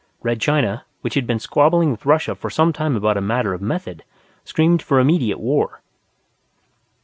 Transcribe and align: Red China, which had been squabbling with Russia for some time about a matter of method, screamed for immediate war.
Red 0.23 0.41
China, 0.41 0.83
which 1.01 1.13
had 1.13 1.27
been 1.27 1.37
squabbling 1.37 1.91
with 1.91 2.07
Russia 2.07 2.33
for 2.33 2.49
some 2.49 2.73
time 2.73 2.95
about 2.95 3.17
a 3.17 3.21
matter 3.21 3.53
of 3.53 3.61
method, 3.61 4.03
screamed 4.43 4.81
for 4.81 4.99
immediate 4.99 5.39
war. 5.39 5.81